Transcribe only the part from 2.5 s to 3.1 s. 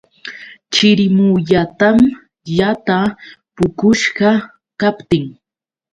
yataa